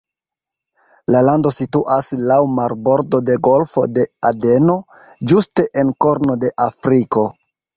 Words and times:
La 1.15 1.19
lando 1.27 1.51
situas 1.55 2.07
laŭ 2.31 2.39
marbordo 2.55 3.21
de 3.27 3.37
golfo 3.49 3.85
de 3.99 4.07
Adeno, 4.33 4.79
ĝuste 5.33 5.67
en 5.83 5.93
korno 6.07 6.41
de 6.47 6.53
Afriko. 6.71 7.29